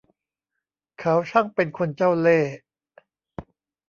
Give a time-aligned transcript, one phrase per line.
[0.99, 2.55] เขาช่างเป็นคนเจ้าเล่ห์